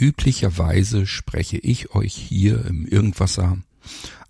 [0.00, 3.58] Üblicherweise spreche ich euch hier im Irgendwasser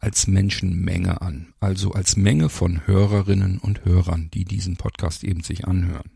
[0.01, 5.67] als Menschenmenge an, also als Menge von Hörerinnen und Hörern, die diesen Podcast eben sich
[5.67, 6.11] anhören.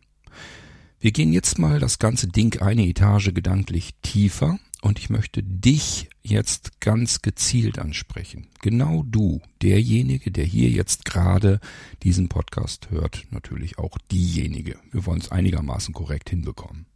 [1.00, 6.08] Wir gehen jetzt mal das ganze Ding eine Etage gedanklich tiefer und ich möchte dich
[6.22, 8.46] jetzt ganz gezielt ansprechen.
[8.62, 11.60] Genau du, derjenige, der hier jetzt gerade
[12.02, 14.78] diesen Podcast hört, natürlich auch diejenige.
[14.92, 16.86] Wir wollen es einigermaßen korrekt hinbekommen.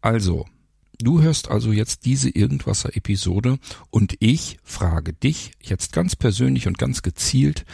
[0.00, 0.46] Also,
[1.02, 3.58] du hörst also jetzt diese Irgendwasser Episode
[3.90, 7.64] und ich frage dich jetzt ganz persönlich und ganz gezielt,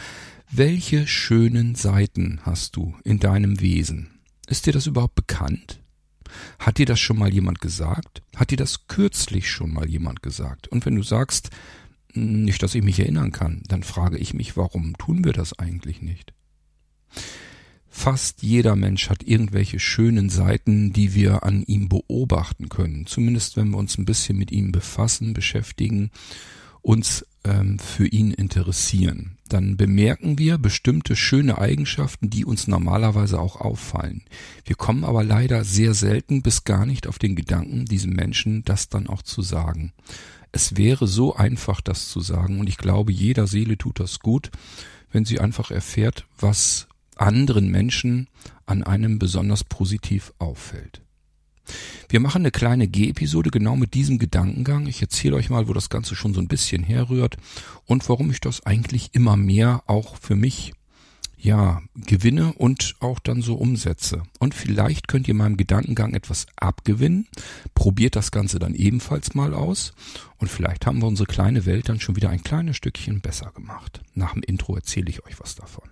[0.51, 4.09] welche schönen Seiten hast du in deinem Wesen?
[4.47, 5.79] Ist dir das überhaupt bekannt?
[6.57, 8.21] Hat dir das schon mal jemand gesagt?
[8.35, 10.67] Hat dir das kürzlich schon mal jemand gesagt?
[10.67, 11.49] Und wenn du sagst,
[12.13, 16.01] nicht, dass ich mich erinnern kann, dann frage ich mich, warum tun wir das eigentlich
[16.01, 16.33] nicht?
[17.89, 23.05] Fast jeder Mensch hat irgendwelche schönen Seiten, die wir an ihm beobachten können.
[23.07, 26.11] Zumindest wenn wir uns ein bisschen mit ihm befassen, beschäftigen,
[26.81, 29.37] uns ähm, für ihn interessieren.
[29.47, 34.21] Dann bemerken wir bestimmte schöne Eigenschaften, die uns normalerweise auch auffallen.
[34.65, 38.89] Wir kommen aber leider sehr selten bis gar nicht auf den Gedanken, diesem Menschen das
[38.89, 39.93] dann auch zu sagen.
[40.51, 44.51] Es wäre so einfach, das zu sagen, und ich glaube, jeder Seele tut das gut,
[45.11, 46.87] wenn sie einfach erfährt, was
[47.19, 48.27] anderen Menschen
[48.65, 51.01] an einem besonders positiv auffällt.
[52.07, 54.87] Wir machen eine kleine G-Episode genau mit diesem Gedankengang.
[54.87, 57.37] Ich erzähle euch mal, wo das Ganze schon so ein bisschen herrührt
[57.85, 60.73] und warum ich das eigentlich immer mehr auch für mich
[61.41, 64.23] ja, gewinne und auch dann so umsetze.
[64.39, 67.27] Und vielleicht könnt ihr meinem Gedankengang etwas abgewinnen.
[67.75, 69.93] Probiert das Ganze dann ebenfalls mal aus.
[70.37, 74.01] Und vielleicht haben wir unsere kleine Welt dann schon wieder ein kleines Stückchen besser gemacht.
[74.15, 75.89] Nach dem Intro erzähle ich euch was davon.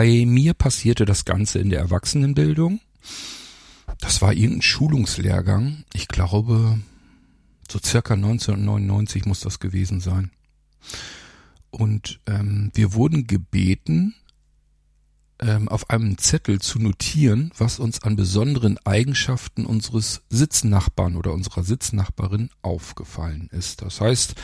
[0.00, 2.80] Bei mir passierte das Ganze in der Erwachsenenbildung.
[3.98, 5.84] Das war irgendein Schulungslehrgang.
[5.92, 6.78] Ich glaube,
[7.68, 10.30] so circa 1999 muss das gewesen sein.
[11.70, 14.14] Und ähm, wir wurden gebeten,
[15.40, 21.64] ähm, auf einem Zettel zu notieren, was uns an besonderen Eigenschaften unseres Sitznachbarn oder unserer
[21.64, 23.82] Sitznachbarin aufgefallen ist.
[23.82, 24.34] Das heißt,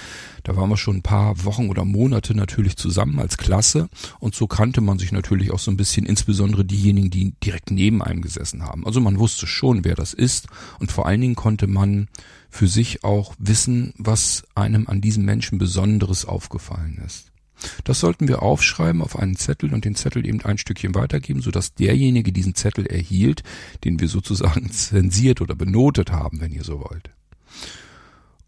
[0.44, 3.88] da waren wir schon ein paar Wochen oder Monate natürlich zusammen als Klasse
[4.20, 8.02] und so kannte man sich natürlich auch so ein bisschen, insbesondere diejenigen, die direkt neben
[8.02, 8.86] einem gesessen haben.
[8.86, 10.46] Also man wusste schon, wer das ist
[10.78, 12.08] und vor allen Dingen konnte man
[12.48, 17.32] für sich auch wissen, was einem an diesem Menschen Besonderes aufgefallen ist.
[17.84, 21.74] Das sollten wir aufschreiben auf einen Zettel und den Zettel eben ein Stückchen weitergeben, sodass
[21.74, 23.42] derjenige diesen Zettel erhielt,
[23.84, 27.10] den wir sozusagen zensiert oder benotet haben, wenn ihr so wollt.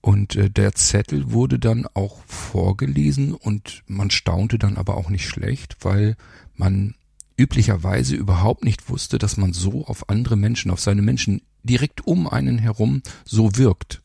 [0.01, 5.29] Und äh, der Zettel wurde dann auch vorgelesen und man staunte dann aber auch nicht
[5.29, 6.17] schlecht, weil
[6.55, 6.95] man
[7.37, 12.29] üblicherweise überhaupt nicht wusste, dass man so auf andere Menschen, auf seine Menschen direkt um
[12.29, 14.03] einen herum so wirkt.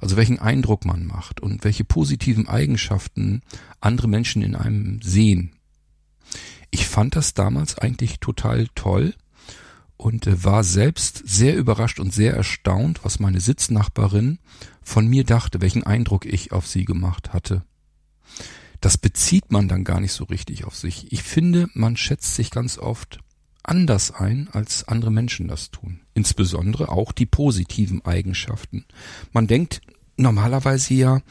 [0.00, 3.42] Also welchen Eindruck man macht und welche positiven Eigenschaften
[3.80, 5.52] andere Menschen in einem sehen.
[6.70, 9.14] Ich fand das damals eigentlich total toll
[9.96, 14.38] und äh, war selbst sehr überrascht und sehr erstaunt, was meine Sitznachbarin
[14.82, 17.62] von mir dachte, welchen Eindruck ich auf sie gemacht hatte.
[18.80, 21.12] Das bezieht man dann gar nicht so richtig auf sich.
[21.12, 23.20] Ich finde, man schätzt sich ganz oft
[23.62, 26.00] anders ein, als andere Menschen das tun.
[26.14, 28.84] Insbesondere auch die positiven Eigenschaften.
[29.32, 29.80] Man denkt
[30.16, 31.22] normalerweise ja,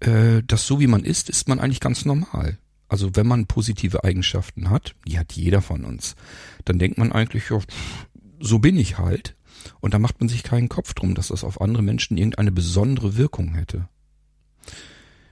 [0.00, 2.58] äh, dass so wie man ist, ist man eigentlich ganz normal.
[2.88, 6.16] Also wenn man positive Eigenschaften hat, die hat jeder von uns,
[6.64, 7.60] dann denkt man eigentlich, ja,
[8.40, 9.36] so bin ich halt.
[9.80, 13.16] Und da macht man sich keinen Kopf drum, dass das auf andere Menschen irgendeine besondere
[13.16, 13.88] Wirkung hätte.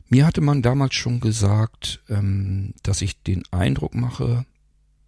[0.08, 4.46] Mir hatte man damals schon gesagt, ähm, dass ich den Eindruck mache,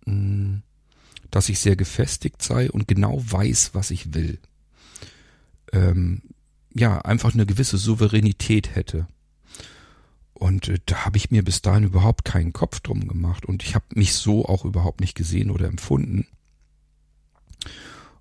[0.04, 0.62] hm,
[1.30, 4.38] dass ich sehr gefestigt sei und genau weiß, was ich will.
[5.72, 6.22] Ähm,
[6.74, 9.06] ja, einfach eine gewisse Souveränität hätte.
[10.34, 13.74] Und äh, da habe ich mir bis dahin überhaupt keinen Kopf drum gemacht und ich
[13.74, 16.26] habe mich so auch überhaupt nicht gesehen oder empfunden.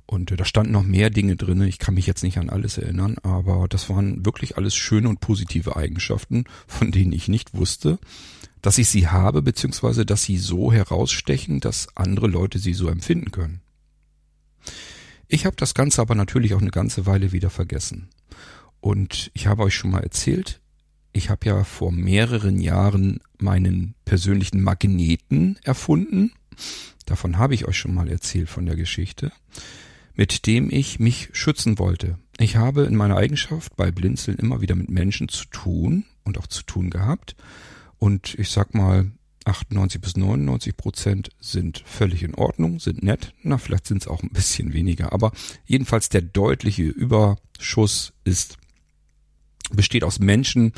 [0.05, 1.61] Und äh, da standen noch mehr Dinge drin.
[1.61, 5.21] Ich kann mich jetzt nicht an alles erinnern, aber das waren wirklich alles schöne und
[5.21, 7.99] positive Eigenschaften, von denen ich nicht wusste,
[8.61, 13.31] dass ich sie habe, beziehungsweise dass sie so herausstechen, dass andere Leute sie so empfinden
[13.31, 13.61] können.
[15.27, 18.09] Ich habe das Ganze aber natürlich auch eine ganze Weile wieder vergessen.
[18.81, 20.61] Und ich habe euch schon mal erzählt,
[21.11, 26.31] ich habe ja vor mehreren Jahren meinen persönlichen Magneten erfunden.
[27.05, 29.31] Davon habe ich euch schon mal erzählt von der Geschichte.
[30.19, 32.17] mit dem ich mich schützen wollte.
[32.39, 36.47] Ich habe in meiner Eigenschaft bei Blinzeln immer wieder mit Menschen zu tun und auch
[36.47, 37.37] zu tun gehabt.
[37.99, 39.11] Und ich sag mal,
[39.45, 43.33] 98 bis 99 Prozent sind völlig in Ordnung, sind nett.
[43.43, 45.11] Na, vielleicht sind es auch ein bisschen weniger.
[45.13, 45.31] Aber
[45.65, 48.57] jedenfalls der deutliche Überschuss ist,
[49.71, 50.73] besteht aus Menschen,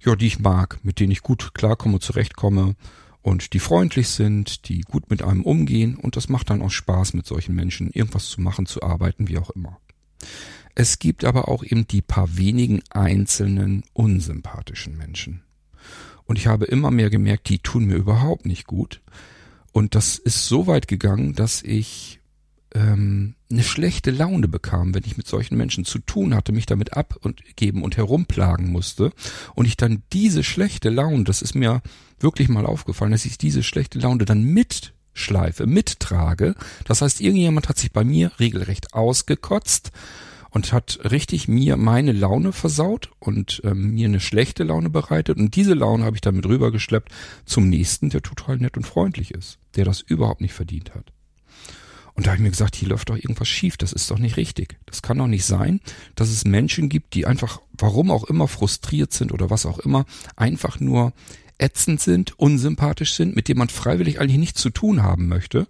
[0.00, 2.74] ja, die ich mag, mit denen ich gut klarkomme, zurechtkomme
[3.22, 7.14] und die freundlich sind, die gut mit einem umgehen und das macht dann auch Spaß
[7.14, 9.78] mit solchen Menschen, irgendwas zu machen, zu arbeiten, wie auch immer.
[10.74, 15.42] Es gibt aber auch eben die paar wenigen einzelnen unsympathischen Menschen.
[16.26, 19.00] Und ich habe immer mehr gemerkt, die tun mir überhaupt nicht gut.
[19.72, 22.20] Und das ist so weit gegangen, dass ich
[22.74, 26.94] ähm, eine schlechte Laune bekam, wenn ich mit solchen Menschen zu tun hatte, mich damit
[26.96, 29.12] abgeben und herumplagen musste.
[29.54, 31.82] Und ich dann diese schlechte Laune, das ist mir
[32.18, 36.54] wirklich mal aufgefallen, dass ich diese schlechte Laune dann mitschleife, mittrage.
[36.84, 39.90] Das heißt, irgendjemand hat sich bei mir regelrecht ausgekotzt
[40.52, 45.38] und hat richtig mir meine Laune versaut und ähm, mir eine schlechte Laune bereitet.
[45.38, 47.10] Und diese Laune habe ich dann mit rübergeschleppt
[47.46, 51.06] zum nächsten, der total nett und freundlich ist, der das überhaupt nicht verdient hat.
[52.14, 54.36] Und da habe ich mir gesagt, hier läuft doch irgendwas schief, das ist doch nicht
[54.36, 54.76] richtig.
[54.84, 55.80] Das kann doch nicht sein,
[56.14, 60.04] dass es Menschen gibt, die einfach, warum auch immer, frustriert sind oder was auch immer,
[60.36, 61.14] einfach nur
[61.56, 65.66] ätzend sind, unsympathisch sind, mit denen man freiwillig eigentlich nichts zu tun haben möchte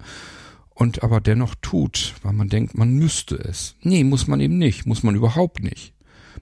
[0.74, 3.76] und aber dennoch tut, weil man denkt, man müsste es.
[3.82, 5.92] Nee, muss man eben nicht, muss man überhaupt nicht.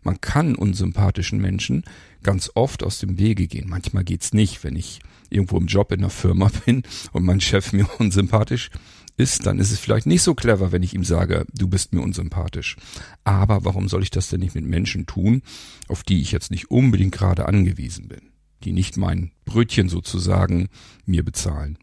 [0.02, 1.84] Man kann unsympathischen Menschen
[2.22, 3.68] ganz oft aus dem Wege gehen.
[3.68, 5.00] Manchmal geht's nicht, wenn ich
[5.30, 6.82] irgendwo im Job in der Firma bin
[7.12, 8.70] und mein Chef mir unsympathisch
[9.16, 12.00] ist, dann ist es vielleicht nicht so clever, wenn ich ihm sage, du bist mir
[12.00, 12.76] unsympathisch.
[13.24, 15.42] Aber warum soll ich das denn nicht mit Menschen tun,
[15.88, 18.30] auf die ich jetzt nicht unbedingt gerade angewiesen bin,
[18.64, 20.68] die nicht mein Brötchen sozusagen
[21.04, 21.78] mir bezahlen?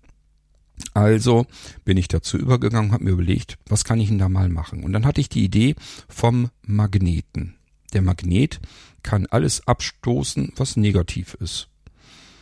[0.94, 1.46] Also
[1.86, 4.84] bin ich dazu übergegangen, habe mir überlegt, was kann ich denn da mal machen?
[4.84, 5.76] Und dann hatte ich die Idee
[6.08, 7.56] vom Magneten.
[7.94, 8.60] Der Magnet
[9.04, 11.70] kann alles abstoßen, was negativ ist.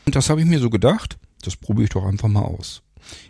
[0.05, 2.81] Und das habe ich mir so gedacht, das probiere ich doch einfach mal aus.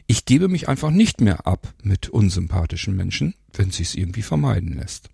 [0.08, 5.10] Ich gebe mich einfach nicht mehr ab mit unsympathischen Menschen, wenn es irgendwie vermeiden lässt.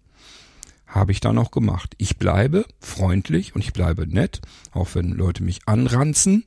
[0.86, 1.96] Habe ich dann auch gemacht.
[1.98, 4.42] Ich bleibe freundlich und ich bleibe nett,
[4.72, 6.46] auch wenn Leute mich anranzen.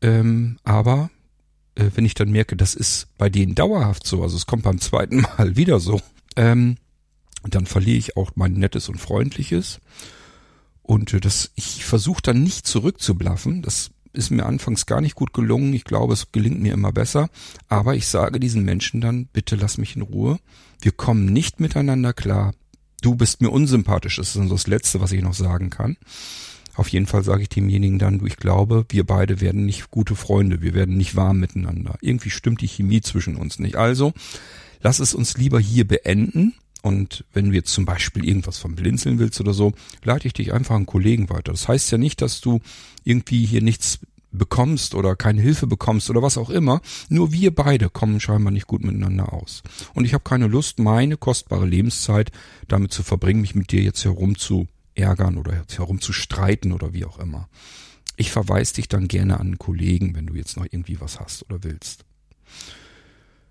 [0.00, 1.10] Ähm, aber
[1.76, 4.80] äh, wenn ich dann merke, das ist bei denen dauerhaft so, also es kommt beim
[4.80, 6.00] zweiten Mal wieder so,
[6.34, 6.76] ähm,
[7.44, 9.80] dann verliere ich auch mein Nettes und Freundliches.
[10.82, 13.62] Und äh, das, ich versuche dann nicht zurückzublaffen.
[13.62, 15.74] Das ist mir anfangs gar nicht gut gelungen.
[15.74, 17.28] Ich glaube, es gelingt mir immer besser.
[17.68, 20.38] Aber ich sage diesen Menschen dann, bitte lass mich in Ruhe.
[20.80, 22.54] Wir kommen nicht miteinander klar.
[23.02, 24.16] Du bist mir unsympathisch.
[24.16, 25.96] Das ist dann das Letzte, was ich noch sagen kann.
[26.76, 30.14] Auf jeden Fall sage ich demjenigen dann, du, ich glaube, wir beide werden nicht gute
[30.14, 31.96] Freunde, wir werden nicht warm miteinander.
[32.00, 33.76] Irgendwie stimmt die Chemie zwischen uns nicht.
[33.76, 34.12] Also,
[34.82, 36.54] lass es uns lieber hier beenden.
[36.82, 39.72] Und wenn du jetzt zum Beispiel irgendwas vom Blinzeln willst oder so,
[40.04, 41.50] leite ich dich einfach an Kollegen weiter.
[41.50, 42.60] Das heißt ja nicht, dass du
[43.02, 43.98] irgendwie hier nichts
[44.30, 46.80] bekommst oder keine Hilfe bekommst oder was auch immer.
[47.08, 49.62] Nur wir beide kommen scheinbar nicht gut miteinander aus.
[49.94, 52.30] Und ich habe keine Lust, meine kostbare Lebenszeit
[52.68, 56.92] damit zu verbringen, mich mit dir jetzt herum zu ärgern oder herum zu streiten oder
[56.92, 57.48] wie auch immer.
[58.16, 61.44] Ich verweise dich dann gerne an einen Kollegen, wenn du jetzt noch irgendwie was hast
[61.44, 62.04] oder willst.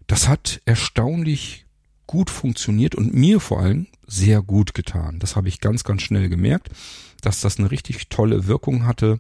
[0.08, 1.66] Das hat erstaunlich
[2.08, 5.20] gut funktioniert und mir vor allem sehr gut getan.
[5.20, 6.70] Das habe ich ganz, ganz schnell gemerkt,
[7.22, 9.20] dass das eine richtig tolle Wirkung hatte.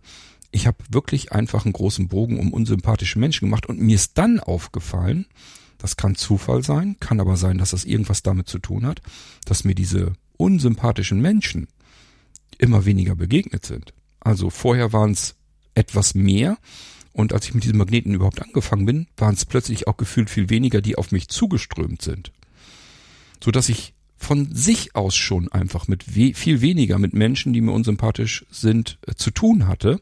[0.51, 4.39] Ich habe wirklich einfach einen großen Bogen um unsympathische Menschen gemacht und mir ist dann
[4.39, 5.25] aufgefallen,
[5.77, 9.01] das kann Zufall sein, kann aber sein, dass das irgendwas damit zu tun hat,
[9.45, 11.67] dass mir diese unsympathischen Menschen
[12.59, 13.93] immer weniger begegnet sind.
[14.19, 15.35] Also vorher waren es
[15.73, 16.57] etwas mehr
[17.13, 20.49] und als ich mit diesem Magneten überhaupt angefangen bin, waren es plötzlich auch gefühlt viel
[20.49, 22.31] weniger, die auf mich zugeströmt sind.
[23.43, 27.61] So dass ich von sich aus schon einfach mit we viel weniger mit Menschen, die
[27.61, 30.01] mir unsympathisch sind, äh, zu tun hatte.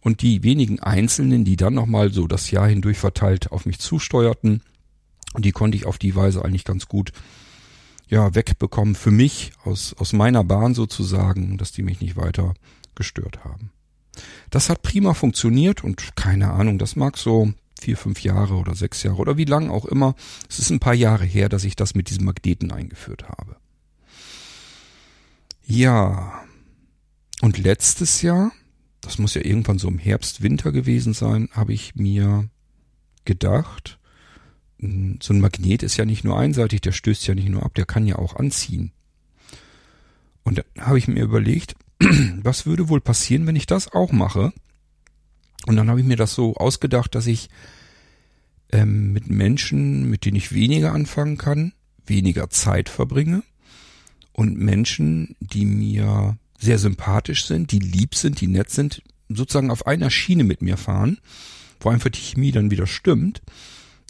[0.00, 4.62] Und die wenigen Einzelnen, die dann nochmal so das Jahr hindurch verteilt auf mich zusteuerten,
[5.38, 7.12] die konnte ich auf die Weise eigentlich ganz gut
[8.12, 12.52] ja, wegbekommen für mich aus, aus meiner Bahn sozusagen, dass die mich nicht weiter
[12.94, 13.72] gestört haben.
[14.50, 19.02] Das hat prima funktioniert und keine Ahnung, das mag so vier, fünf Jahre oder sechs
[19.02, 20.14] Jahre oder wie lang auch immer.
[20.46, 23.56] Es ist ein paar Jahre her, dass ich das mit diesem Magneten eingeführt habe.
[25.64, 26.44] Ja.
[27.40, 28.52] Und letztes Jahr,
[29.00, 32.50] das muss ja irgendwann so im Herbst, Winter gewesen sein, habe ich mir
[33.24, 33.98] gedacht,
[35.22, 37.86] so ein Magnet ist ja nicht nur einseitig, der stößt ja nicht nur ab, der
[37.86, 38.92] kann ja auch anziehen.
[40.42, 41.76] Und dann habe ich mir überlegt,
[42.42, 44.52] was würde wohl passieren, wenn ich das auch mache?
[45.66, 47.48] Und dann habe ich mir das so ausgedacht, dass ich
[48.72, 51.72] ähm, mit Menschen, mit denen ich weniger anfangen kann,
[52.04, 53.44] weniger Zeit verbringe
[54.32, 59.86] und Menschen, die mir sehr sympathisch sind, die lieb sind, die nett sind, sozusagen auf
[59.86, 61.18] einer Schiene mit mir fahren,
[61.80, 63.42] wo einfach die Chemie dann wieder stimmt,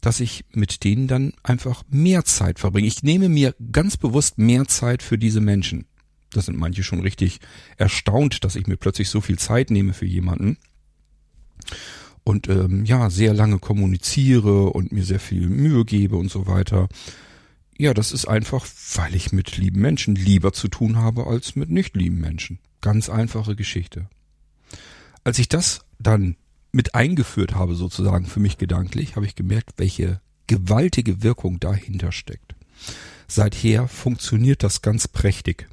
[0.02, 2.88] dass ich mit denen dann einfach mehr Zeit verbringe.
[2.88, 5.87] Ich nehme mir ganz bewusst mehr Zeit für diese Menschen.
[6.32, 7.38] Da sind manche schon richtig
[7.76, 10.59] erstaunt, dass ich mir plötzlich so viel Zeit nehme für jemanden.
[12.25, 16.88] Und ähm, ja, sehr lange kommuniziere und mir sehr viel Mühe gebe und so weiter.
[17.78, 21.71] Ja, das ist einfach, weil ich mit lieben Menschen lieber zu tun habe als mit
[21.71, 22.59] nicht lieben Menschen.
[22.80, 24.09] Ganz einfache Geschichte.
[25.23, 26.37] Als ich das dann
[26.73, 32.55] mit eingeführt habe, sozusagen für mich gedanklich, habe ich gemerkt, welche gewaltige Wirkung dahinter steckt.
[33.29, 35.69] Seither funktioniert das ganz prächtig.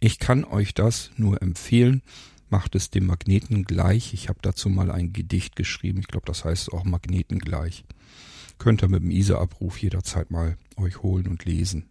[0.00, 2.02] Ich kann euch das nur empfehlen.
[2.48, 4.12] Macht es dem Magneten gleich.
[4.12, 6.00] Ich habe dazu mal ein Gedicht geschrieben.
[6.00, 7.84] Ich glaube, das heißt auch Magneten gleich.
[8.58, 11.88] Könnt ihr mit dem ISA-Abruf jederzeit mal euch holen und lesen.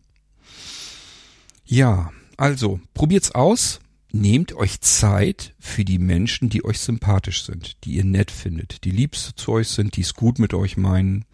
[1.66, 3.80] Ja, also probiert's aus.
[4.12, 8.92] Nehmt euch Zeit für die Menschen, die euch sympathisch sind, die ihr nett findet, die
[8.92, 11.25] liebste zu euch sind, die es gut mit euch meinen.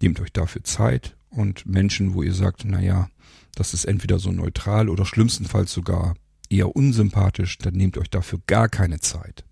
[0.00, 3.08] Nehmt euch dafür Zeit und Menschen, wo ihr sagt, na ja,
[3.54, 6.14] das ist entweder so neutral oder schlimmstenfalls sogar
[6.50, 9.44] eher unsympathisch, dann nehmt euch dafür gar keine Zeit.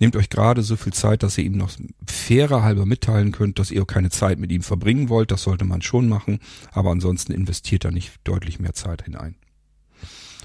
[0.00, 1.70] Nehmt euch gerade so viel Zeit, dass ihr ihm noch
[2.06, 5.30] fairer halber mitteilen könnt, dass ihr keine Zeit mit ihm verbringen wollt.
[5.30, 6.40] Das sollte man schon machen.
[6.72, 9.36] Aber ansonsten investiert da nicht deutlich mehr Zeit hinein.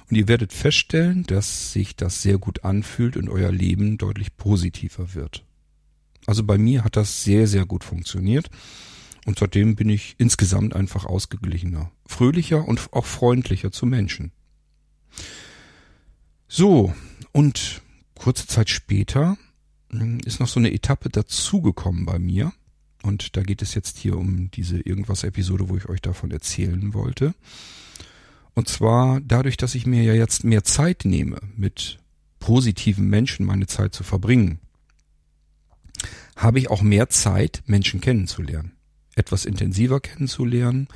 [0.09, 5.13] Und ihr werdet feststellen, dass sich das sehr gut anfühlt und euer Leben deutlich positiver
[5.13, 5.45] wird.
[6.25, 8.49] Also bei mir hat das sehr, sehr gut funktioniert.
[9.25, 14.31] Und seitdem bin ich insgesamt einfach ausgeglichener, fröhlicher und auch freundlicher zu Menschen.
[16.47, 16.93] So,
[17.31, 17.81] und
[18.15, 19.37] kurze Zeit später
[19.91, 22.51] hm, ist noch so eine Etappe dazugekommen bei mir.
[23.03, 27.33] Und da geht es jetzt hier um diese Irgendwas-Episode, wo ich euch davon erzählen wollte.
[28.53, 31.99] Und zwar dadurch, dass ich mir ja jetzt mehr Zeit nehme, mit
[32.39, 34.59] positiven Menschen meine Zeit zu verbringen,
[36.35, 38.73] habe ich auch mehr Zeit, Menschen kennenzulernen.
[39.15, 40.87] Etwas intensiver kennenzulernen,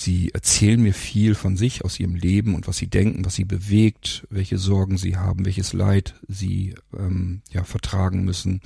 [0.00, 3.44] Sie erzählen mir viel von sich, aus ihrem Leben und was sie denken, was sie
[3.44, 8.60] bewegt, welche Sorgen sie haben, welches Leid sie ähm, ja vertragen müssen,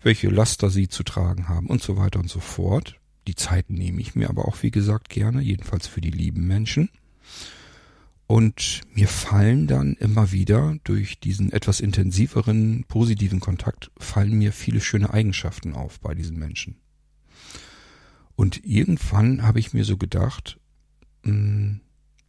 [0.00, 2.98] welche Laster sie zu tragen haben und so weiter und so fort.
[3.26, 6.88] Die Zeit nehme ich mir aber auch, wie gesagt, gerne, jedenfalls für die lieben Menschen.
[8.26, 14.80] Und mir fallen dann immer wieder durch diesen etwas intensiveren, positiven Kontakt, fallen mir viele
[14.80, 16.76] schöne Eigenschaften auf bei diesen Menschen.
[18.34, 20.58] Und irgendwann habe ich mir so gedacht,
[21.22, 21.80] hm,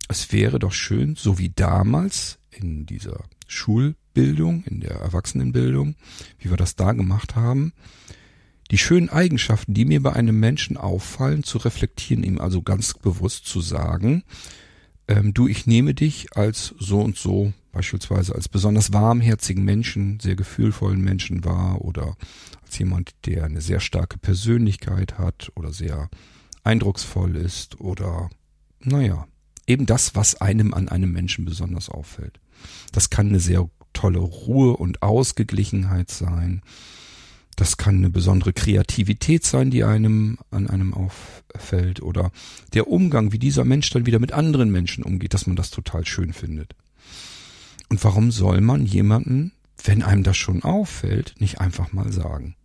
[0.07, 5.95] es wäre doch schön, so wie damals in dieser Schulbildung, in der Erwachsenenbildung,
[6.39, 7.73] wie wir das da gemacht haben,
[8.71, 13.45] die schönen Eigenschaften, die mir bei einem Menschen auffallen, zu reflektieren, ihm also ganz bewusst
[13.45, 14.23] zu sagen,
[15.07, 20.35] ähm, du, ich nehme dich als so und so, beispielsweise als besonders warmherzigen Menschen, sehr
[20.35, 22.15] gefühlvollen Menschen wahr oder
[22.63, 26.09] als jemand, der eine sehr starke Persönlichkeit hat oder sehr
[26.63, 28.29] eindrucksvoll ist oder,
[28.81, 29.27] naja,
[29.65, 32.39] eben das, was einem an einem Menschen besonders auffällt.
[32.91, 36.61] Das kann eine sehr tolle Ruhe und Ausgeglichenheit sein.
[37.57, 42.31] Das kann eine besondere Kreativität sein, die einem an einem auffällt oder
[42.73, 46.05] der Umgang, wie dieser Mensch dann wieder mit anderen Menschen umgeht, dass man das total
[46.05, 46.75] schön findet.
[47.89, 52.55] Und warum soll man jemanden, wenn einem das schon auffällt, nicht einfach mal sagen?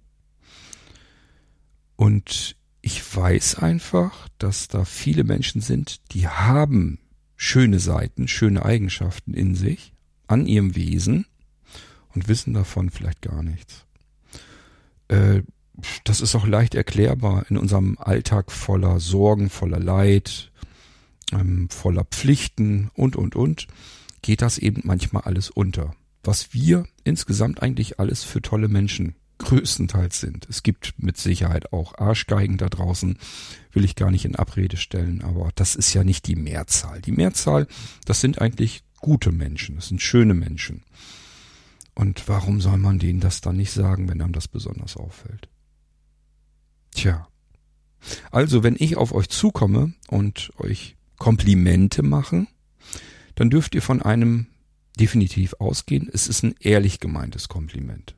[1.97, 6.99] Und ich weiß einfach, dass da viele Menschen sind, die haben
[7.35, 9.95] schöne Seiten, schöne Eigenschaften in sich,
[10.27, 11.25] an ihrem Wesen
[12.11, 13.87] und wissen davon vielleicht gar nichts.
[15.13, 15.43] Äh,
[16.05, 20.53] das ist auch leicht erklärbar in unserem Alltag voller Sorgen, voller Leid,
[21.33, 23.67] ähm, voller Pflichten und, und, und,
[24.21, 25.95] geht das eben manchmal alles unter.
[26.23, 30.47] Was wir insgesamt eigentlich alles für tolle Menschen größtenteils sind.
[30.49, 33.19] Es gibt mit Sicherheit auch Arschgeigen da draußen,
[33.73, 37.01] will ich gar nicht in Abrede stellen, aber das ist ja nicht die Mehrzahl.
[37.01, 37.67] Die Mehrzahl,
[38.05, 40.85] das sind eigentlich gute Menschen, das sind schöne Menschen.
[41.95, 45.49] Und warum soll man denen das dann nicht sagen, wenn einem das besonders auffällt?
[46.93, 47.29] Tja.
[48.31, 52.47] Also, wenn ich auf euch zukomme und euch Komplimente mache,
[53.35, 54.47] dann dürft ihr von einem
[54.99, 58.15] definitiv ausgehen, es ist ein ehrlich gemeintes Kompliment.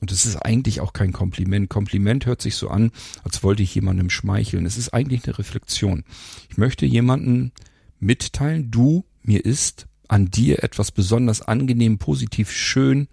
[0.00, 1.68] Und es ist eigentlich auch kein Kompliment.
[1.68, 2.90] Kompliment hört sich so an,
[3.22, 4.64] als wollte ich jemandem schmeicheln.
[4.64, 6.04] Es ist eigentlich eine Reflexion.
[6.48, 7.52] Ich möchte jemanden
[7.98, 13.06] mitteilen, du, mir ist an dir etwas besonders angenehm, positiv, schön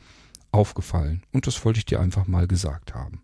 [0.52, 1.22] aufgefallen.
[1.32, 3.22] Und das wollte ich dir einfach mal gesagt haben.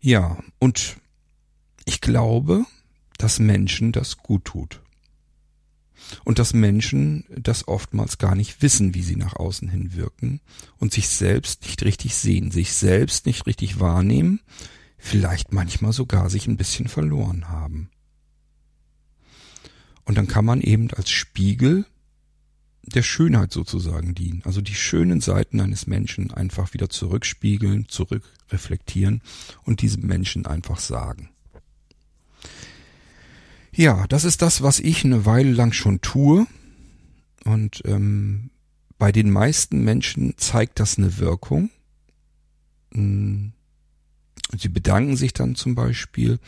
[0.00, 0.96] Ja, und
[1.84, 2.64] ich glaube,
[3.18, 4.80] dass Menschen das gut tut.
[6.24, 10.40] Und dass Menschen das oftmals gar nicht wissen, wie sie nach außen hin wirken
[10.78, 14.40] und sich selbst nicht richtig sehen, sich selbst nicht richtig wahrnehmen,
[14.96, 17.90] vielleicht manchmal sogar sich ein bisschen verloren haben.
[20.04, 21.86] Und dann kann man eben als Spiegel
[22.82, 24.42] der Schönheit sozusagen dienen.
[24.44, 29.22] Also die schönen Seiten eines Menschen einfach wieder zurückspiegeln, zurückreflektieren
[29.64, 31.30] und diesem Menschen einfach sagen.
[33.72, 36.46] Ja, das ist das, was ich eine Weile lang schon tue.
[37.44, 38.50] Und ähm,
[38.98, 41.70] bei den meisten Menschen zeigt das eine Wirkung.
[42.92, 43.52] Hm.
[44.56, 46.38] Sie bedanken sich dann zum Beispiel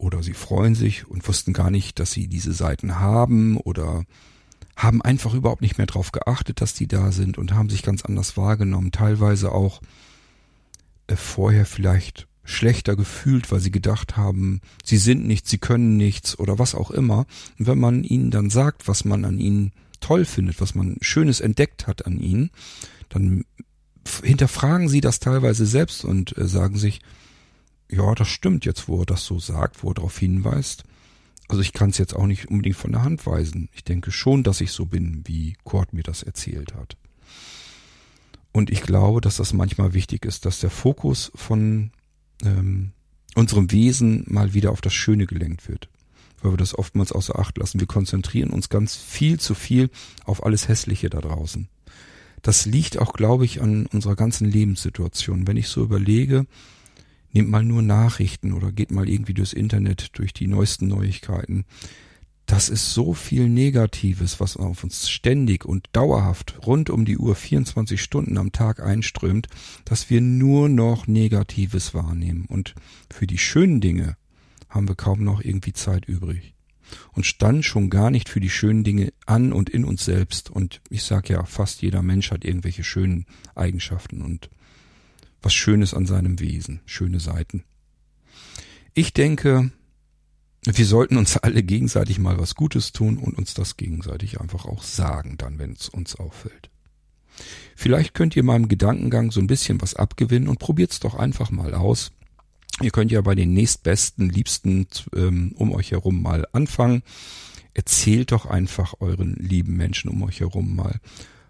[0.00, 4.04] oder sie freuen sich und wussten gar nicht, dass sie diese Seiten haben oder
[4.74, 8.02] haben einfach überhaupt nicht mehr darauf geachtet, dass die da sind und haben sich ganz
[8.02, 8.92] anders wahrgenommen.
[8.92, 9.82] Teilweise auch
[11.06, 16.38] äh, vorher vielleicht schlechter gefühlt, weil sie gedacht haben, sie sind nichts, sie können nichts
[16.38, 17.26] oder was auch immer.
[17.58, 21.40] Und wenn man ihnen dann sagt, was man an ihnen toll findet, was man Schönes
[21.40, 22.50] entdeckt hat an ihnen,
[23.10, 23.44] dann
[24.24, 27.00] hinterfragen sie das teilweise selbst und äh, sagen sich,
[27.90, 30.84] ja, das stimmt jetzt, wo er das so sagt, wo er darauf hinweist.
[31.48, 33.68] Also ich kann es jetzt auch nicht unbedingt von der Hand weisen.
[33.72, 36.96] Ich denke schon, dass ich so bin, wie Kurt mir das erzählt hat.
[38.52, 41.90] Und ich glaube, dass das manchmal wichtig ist, dass der Fokus von
[42.44, 42.92] ähm,
[43.34, 45.88] unserem Wesen mal wieder auf das Schöne gelenkt wird.
[46.40, 47.80] Weil wir das oftmals außer Acht lassen.
[47.80, 49.90] Wir konzentrieren uns ganz viel zu viel
[50.24, 51.68] auf alles Hässliche da draußen.
[52.42, 55.46] Das liegt auch, glaube ich, an unserer ganzen Lebenssituation.
[55.46, 56.46] Wenn ich so überlege,
[57.32, 61.64] nehmt mal nur Nachrichten oder geht mal irgendwie durchs Internet, durch die neuesten Neuigkeiten.
[62.46, 67.36] Das ist so viel Negatives, was auf uns ständig und dauerhaft rund um die Uhr
[67.36, 69.46] 24 Stunden am Tag einströmt,
[69.84, 72.46] dass wir nur noch Negatives wahrnehmen.
[72.48, 72.74] Und
[73.08, 74.16] für die schönen Dinge
[74.68, 76.54] haben wir kaum noch irgendwie Zeit übrig.
[77.12, 80.50] Und dann schon gar nicht für die schönen Dinge an und in uns selbst.
[80.50, 84.50] Und ich sag ja, fast jeder Mensch hat irgendwelche schönen Eigenschaften und
[85.42, 87.64] was Schönes an seinem Wesen, schöne Seiten.
[88.94, 89.70] Ich denke,
[90.64, 94.82] wir sollten uns alle gegenseitig mal was Gutes tun und uns das gegenseitig einfach auch
[94.82, 96.70] sagen, dann, wenn es uns auffällt.
[97.74, 101.72] Vielleicht könnt ihr meinem Gedankengang so ein bisschen was abgewinnen und probiert's doch einfach mal
[101.72, 102.12] aus.
[102.82, 107.02] Ihr könnt ja bei den nächstbesten, liebsten ähm, um euch herum mal anfangen.
[107.72, 111.00] Erzählt doch einfach euren lieben Menschen um euch herum mal,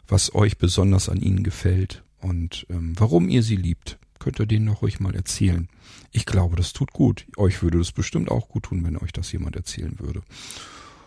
[0.06, 4.66] was euch besonders an ihnen gefällt und ähm, warum ihr sie liebt könnt ihr denen
[4.66, 5.68] noch ruhig mal erzählen.
[6.12, 7.26] Ich glaube, das tut gut.
[7.36, 10.22] Euch würde das bestimmt auch gut tun, wenn euch das jemand erzählen würde.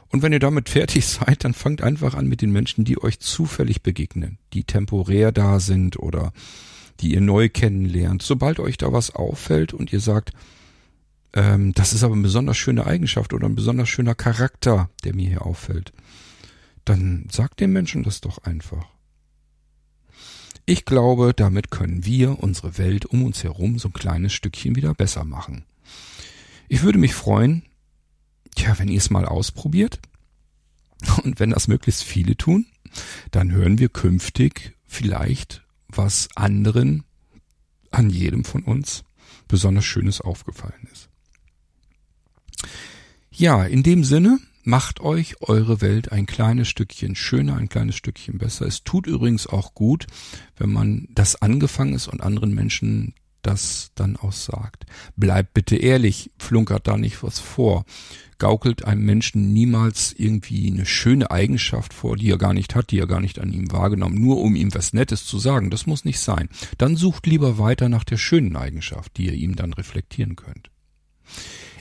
[0.10, 3.20] Und wenn ihr damit fertig seid, dann fangt einfach an mit den Menschen, die euch
[3.20, 6.34] zufällig begegnen, die temporär da sind oder
[7.00, 8.22] die ihr neu kennenlernt.
[8.22, 10.32] Sobald euch da was auffällt und ihr sagt,
[11.34, 15.30] ähm, das ist aber eine besonders schöne Eigenschaft oder ein besonders schöner Charakter, der mir
[15.30, 15.94] hier auffällt,
[16.86, 18.93] dann sagt den Menschen das doch einfach.
[20.66, 24.94] Ich glaube, damit können wir unsere Welt um uns herum so ein kleines Stückchen wieder
[24.94, 25.66] besser machen.
[26.70, 27.64] Ich würde mich freuen,
[28.58, 30.00] ja, wenn ihr es mal ausprobiert.
[31.24, 32.66] Und wenn das möglichst viele tun,
[33.32, 37.04] dann hören wir künftig vielleicht, was anderen
[37.92, 39.04] an jedem von uns
[39.48, 41.10] besonders Schönes aufgefallen ist.
[43.32, 48.38] Ja, in dem Sinne, Macht euch eure Welt ein kleines Stückchen schöner, ein kleines Stückchen
[48.38, 48.66] besser.
[48.66, 50.08] Es tut übrigens auch gut,
[50.58, 54.86] wenn man das angefangen ist und anderen Menschen das dann auch sagt.
[55.18, 57.84] Bleibt bitte ehrlich, flunkert da nicht was vor.
[58.40, 63.00] Gaukelt einem Menschen niemals irgendwie eine schöne Eigenschaft vor, die er gar nicht hat, die
[63.00, 65.70] er gar nicht an ihm wahrgenommen, nur um ihm was Nettes zu sagen.
[65.70, 66.50] Das muss nicht sein.
[66.78, 70.72] Dann sucht lieber weiter nach der schönen Eigenschaft, die ihr ihm dann reflektieren könnt.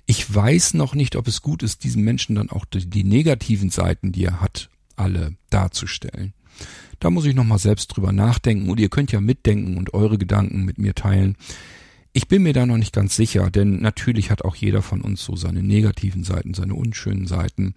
[0.07, 3.71] Ich weiß noch nicht, ob es gut ist, diesen Menschen dann auch die, die negativen
[3.71, 6.35] Seiten, die er hat, alle darzustellen.
[7.01, 10.65] Da muss ich nochmal selbst drüber nachdenken und ihr könnt ja mitdenken und eure Gedanken
[10.65, 11.37] mit mir teilen.
[12.13, 15.25] Ich bin mir da noch nicht ganz sicher, denn natürlich hat auch jeder von uns
[15.25, 17.75] so seine negativen Seiten, seine unschönen Seiten.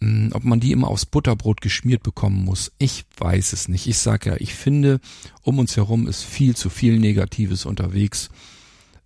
[0.00, 3.86] Hm, ob man die immer aufs Butterbrot geschmiert bekommen muss, ich weiß es nicht.
[3.86, 5.00] Ich sage ja, ich finde,
[5.42, 8.28] um uns herum ist viel zu viel Negatives unterwegs.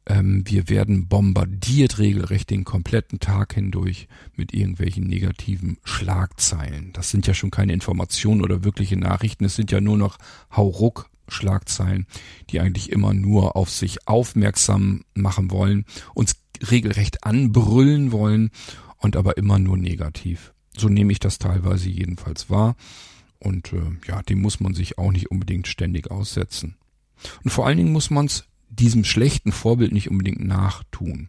[0.08, 6.92] Ähm, wir werden bombardiert regelrecht den kompletten Tag hindurch mit irgendwelchen negativen Schlagzeilen.
[6.94, 10.18] Das sind ja schon keine Informationen oder wirkliche Nachrichten, es sind ja nur noch
[10.50, 12.06] Hauruck Schlagzeilen,
[12.48, 16.36] die eigentlich immer nur auf sich aufmerksam machen wollen, uns
[16.70, 18.50] regelrecht anbrüllen wollen
[18.96, 20.54] und aber immer nur negativ.
[20.74, 22.76] So nehme ich das teilweise jedenfalls wahr.
[23.40, 26.76] Und äh, ja, dem muss man sich auch nicht unbedingt ständig aussetzen.
[27.44, 28.44] Und vor allen Dingen muss man es
[28.78, 31.28] diesem schlechten Vorbild nicht unbedingt nachtun.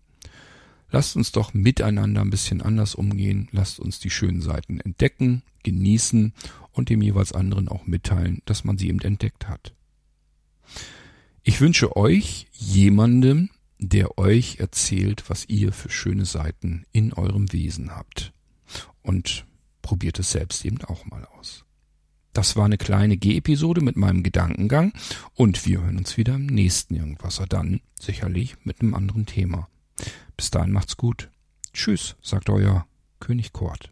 [0.92, 3.48] Lasst uns doch miteinander ein bisschen anders umgehen.
[3.52, 6.34] Lasst uns die schönen Seiten entdecken, genießen
[6.72, 9.74] und dem jeweils anderen auch mitteilen, dass man sie eben entdeckt hat.
[11.44, 17.92] Ich wünsche euch jemandem, der euch erzählt, was ihr für schöne Seiten in eurem Wesen
[17.96, 18.34] habt.
[19.02, 19.46] Und
[19.82, 21.66] probiert es selbst eben auch mal aus.
[22.40, 24.94] Das war eine kleine G-Episode mit meinem Gedankengang
[25.36, 29.68] und wir hören uns wieder im nächsten Irgendwasser dann sicherlich mit einem anderen Thema.
[30.38, 31.30] Bis dahin macht's gut.
[31.74, 32.88] Tschüss, sagt euer
[33.20, 33.92] König Kort.